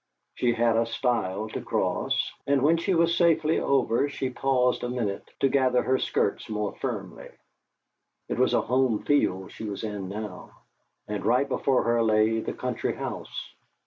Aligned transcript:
She 0.33 0.53
had 0.53 0.77
a 0.77 0.87
stile 0.87 1.47
to 1.49 1.61
cross, 1.61 2.31
and 2.47 2.63
when 2.63 2.77
she 2.77 2.95
was 2.95 3.15
safely 3.15 3.59
over 3.59 4.09
she 4.09 4.31
paused 4.31 4.83
a 4.83 4.89
minute 4.89 5.29
to 5.41 5.47
gather 5.47 5.83
her 5.83 5.99
skirts 5.99 6.49
more 6.49 6.73
firmly. 6.73 7.29
It 8.27 8.39
was 8.39 8.55
a 8.55 8.61
home 8.61 9.03
field 9.03 9.51
she 9.51 9.65
was 9.65 9.83
in 9.83 10.09
now, 10.09 10.57
and 11.07 11.23
right 11.23 11.47
before 11.47 11.83
her 11.83 12.01
lay 12.01 12.39
the 12.39 12.53
country 12.53 12.95
house. 12.95 13.53